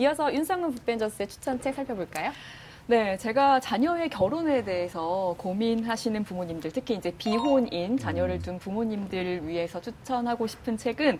[0.00, 2.30] 이어서 윤성은 북벤저스의 추천책 살펴볼까요?
[2.86, 10.46] 네, 제가 자녀의 결혼에 대해서 고민하시는 부모님들, 특히 이제 비혼인 자녀를 둔 부모님들을 위해서 추천하고
[10.46, 11.18] 싶은 책은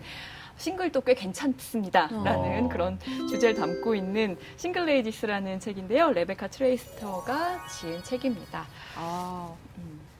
[0.55, 2.69] 싱글도 꽤 괜찮습니다 라는 어.
[2.69, 2.97] 그런
[3.29, 6.13] 주제를 담고 있는 Single Ladies라는 책인데요.
[6.13, 8.65] 레베카 트레이스터가 지은 책입니다.
[8.95, 9.53] 아,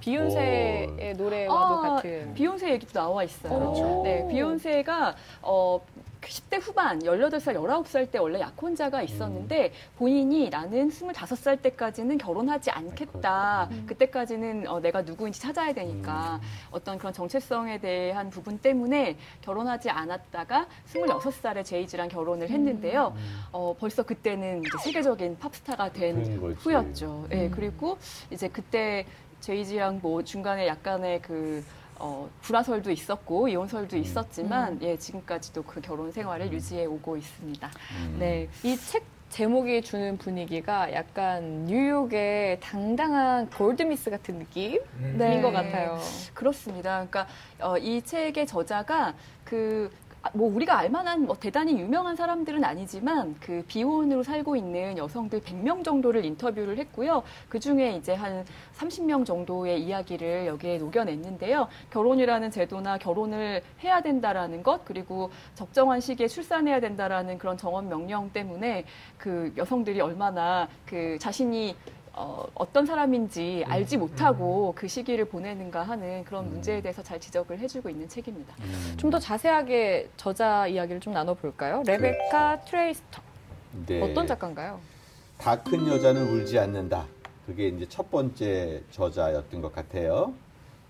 [0.01, 2.33] 비욘세의 노래와도 아, 같은.
[2.33, 3.57] 비욘세 얘기도 나와 있어요.
[3.57, 4.01] 그렇죠.
[4.03, 5.79] 네, 비욘세가 어
[6.21, 13.69] 10대 후반, 18살, 19살 때 원래 약혼자가 있었는데 본인이 나는 25살 때까지는 결혼하지 않겠다.
[13.71, 13.85] 음.
[13.87, 16.39] 그때까지는 어, 내가 누구인지 찾아야 되니까
[16.71, 23.15] 어떤 그런 정체성에 대한 부분 때문에 결혼하지 않았다가 26살에 제이지랑 결혼을 했는데요.
[23.51, 26.19] 어, 벌써 그때는 이제 세계적인 팝스타가 된.
[26.59, 27.27] 후였죠.
[27.31, 27.51] 예, 음.
[27.51, 27.97] 그리고
[28.31, 29.05] 이제 그때
[29.39, 31.63] 제이지랑 뭐 중간에 약간의 그
[31.99, 34.79] 어, 불화설도 있었고 이혼설도 있었지만 음.
[34.81, 37.69] 예 지금까지도 그 결혼 생활을 유지해 오고 있습니다.
[38.01, 38.15] 음.
[38.19, 44.79] 네, 이 책 제목이 주는 분위기가 약간 뉴욕의 당당한 골드미스 같은 느낌인
[45.19, 45.39] 네.
[45.39, 45.99] 것 같아요.
[46.33, 47.05] 그렇습니다.
[47.07, 47.27] 그러니까
[47.61, 53.63] 어, 이 책의 저자가 그 아, 뭐 우리가 알만한 뭐 대단히 유명한 사람들은 아니지만 그
[53.67, 57.23] 비혼으로 살고 있는 여성들 100명 정도를 인터뷰를 했고요.
[57.47, 58.45] 그 중에 이제 한
[58.77, 61.67] 30명 정도의 이야기를 여기에 녹여냈는데요.
[61.91, 68.85] 결혼이라는 제도나 결혼을 해야 된다라는 것 그리고 적정한 시기에 출산해야 된다라는 그런 정원 명령 때문에
[69.17, 71.75] 그 여성들이 얼마나 그 자신이
[72.13, 76.49] 어, 어떤 사람인지 알지 못하고 그 시기를 보내는가 하는 그런 음.
[76.51, 78.55] 문제에 대해서 잘 지적을 해주고 있는 책입니다.
[78.59, 78.93] 음.
[78.97, 81.83] 좀더 자세하게 저자 이야기를 좀 나눠볼까요?
[81.85, 83.21] 레베카 트레이스터.
[83.85, 84.01] 네.
[84.01, 84.79] 어떤 작가인가요?
[85.37, 87.05] 다 큰 여자는 울지 않는다.
[87.45, 90.33] 그게 이제 첫 번째 저자였던 것 같아요.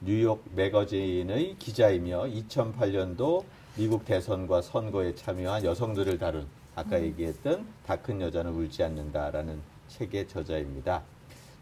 [0.02, 3.44] 뉴욕 매거진의 기자이며 2008년도
[3.78, 9.60] 미국 대선과 선거에 참여한 여성들을 다룬 아까 얘기했던 다 큰 여자는 울지 않는다라는
[9.90, 11.04] 책의 저자입니다.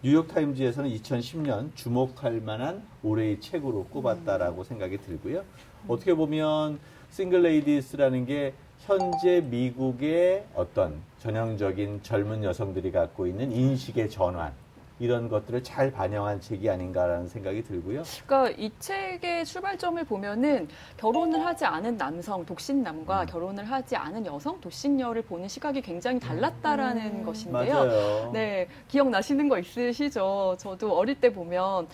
[0.04, 5.44] 뉴욕 타임즈에서는 2010년 주목할 만한 올해의 책으로 꼽았다라고 생각이 들고요.
[5.88, 6.80] 어떻게 보면
[7.10, 14.54] Single Ladies라는 게 현재 미국의 어떤 전형적인 젊은 여성들이 갖고 있는 인식의 전환
[15.00, 18.04] 이런 것들을 잘 반영한 책이 아닌가라는 생각이 들고요.
[18.26, 23.26] 그러니까 이 책의 출발점을 보면은 결혼을 하지 않은 남성, 독신남과 음.
[23.28, 27.24] 결혼을 하지 않은 여성, 독신녀를 보는 시각이 굉장히 달랐다라는 음.
[27.24, 27.74] 것인데요.
[27.74, 28.32] 맞아요.
[28.34, 30.56] 네, 기억나시는 거 있으시죠?
[30.60, 31.88] 저도 어릴 때 보면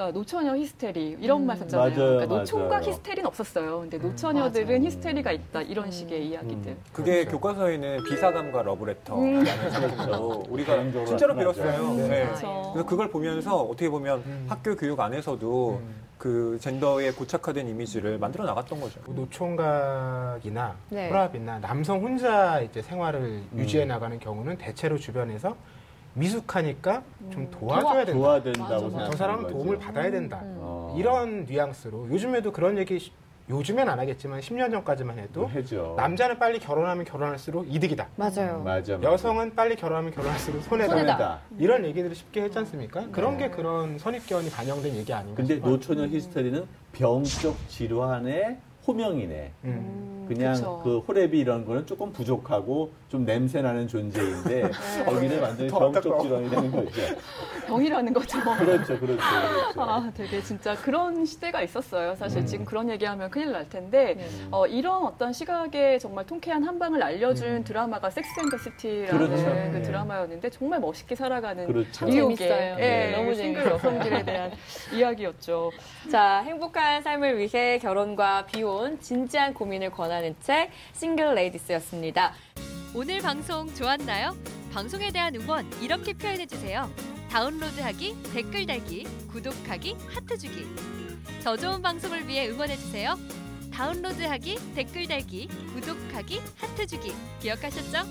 [0.00, 1.46] 그러니까 노처녀 히스테리 이런 음.
[1.46, 1.88] 말 썼잖아요.
[1.88, 1.94] 음.
[1.94, 2.84] 맞아요, 그러니까 노총각 맞아요.
[2.88, 3.80] 히스테리는 없었어요.
[3.80, 4.86] 근데 음, 노처녀들은 맞아요.
[4.86, 5.90] 히스테리가 있다 이런 음.
[5.90, 6.72] 식의 이야기들.
[6.72, 6.82] 음.
[6.92, 7.30] 그게 그렇죠.
[7.32, 11.52] 교과서에는 B사감과 러브레터라는 작품으로 우리가 개인적으로 진짜로 맞아요.
[11.52, 11.94] 배웠어요.
[11.94, 12.08] 네.
[12.08, 12.24] 네.
[12.24, 12.70] 그렇죠.
[12.72, 14.46] 그래서 그걸 보면서 어떻게 보면 음.
[14.48, 15.82] 학교 교육 안에서도
[16.16, 19.00] 그 젠더의 고착화된 이미지를 만들어 나갔던 거죠.
[19.04, 21.08] 뭐 노총각이나 네.
[21.08, 23.48] 홀아비나 남성 혼자 이제 생활을 음.
[23.56, 25.56] 유지해 나가는 경우는 대체로 주변에서
[26.14, 27.50] 미숙하니까 좀 음.
[27.50, 28.12] 도와줘야 된다.
[28.12, 28.80] 도와야 된다고 맞아, 맞아.
[28.88, 29.54] 생각하는 저 사람은 거죠.
[29.56, 30.40] 도움을 받아야 된다.
[30.42, 30.56] 음.
[30.60, 30.96] 어.
[30.98, 33.12] 이런 뉘앙스로 요즘에도 그런 얘기 시-
[33.48, 35.94] 요즘엔 안 하겠지만 10년 전까지만 해도 해죠.
[35.96, 38.06] 남자는 빨리 결혼하면 결혼할수록 이득이다.
[38.14, 38.62] 맞아요.
[38.64, 39.02] 맞아, 맞아.
[39.12, 40.90] 여성은 빨리 결혼하면 결혼할수록 손해다.
[40.96, 41.40] 손해다.
[41.58, 43.06] 이런 얘기들을 쉽게 했지 않습니까?
[43.10, 43.48] 그런 네.
[43.48, 45.70] 게 그런 선입견이 반영된 얘기 아닌가 근데 싶어요.
[45.72, 48.56] 노처녀 히스테리는 병적 질환의
[48.86, 49.52] 호명이네.
[49.64, 50.19] 음.
[50.30, 50.80] 음, 그냥 그쵸.
[50.84, 55.04] 그 호랩이 이런 거는 조금 부족하고 좀 냄새 나는 존재인데 네.
[55.04, 56.22] 거기는 완전히 더 병적 안타까워.
[56.22, 57.00] 질환이 되는 거죠.
[57.66, 58.40] 병이라는 거죠.
[58.40, 59.82] 그렇죠, 그렇죠, 그렇죠.
[59.82, 62.14] 아, 되게 진짜 그런 시대가 있었어요.
[62.16, 62.46] 사실 음.
[62.46, 64.28] 지금 그런 얘기하면 큰일 날 텐데, 네.
[64.50, 69.44] 어, 이런 어떤 시각에 정말 통쾌한 한 방을 알려준 드라마가 섹스 앤더 시티라는 그렇죠.
[69.44, 69.82] 그 네.
[69.82, 72.06] 드라마였는데, 정말 멋있게 살아가는 그렇죠.
[72.06, 72.76] 뉴욕의 재밌어요.
[72.78, 73.16] 예, 네.
[73.16, 73.66] 너무 싱글.
[73.70, 74.50] 여성들에 대한
[74.92, 75.70] 이야기였죠.
[76.10, 82.34] 자, 행복한 삶을 위해 결혼과 비혼, 진지한 고민을 권하는 책, Single Ladies였습니다.
[82.94, 84.36] 오늘 방송 좋았나요?
[84.72, 86.90] 방송에 대한 응원 이렇게 표현해 주세요.
[87.30, 90.66] 다운로드하기, 댓글 달기, 구독하기, 하트 주기.
[91.42, 93.14] 더 좋은 방송을 위해 응원해 주세요.
[93.72, 97.12] 다운로드하기, 댓글 달기, 구독하기, 하트 주기.
[97.40, 98.06] 기억하셨죠?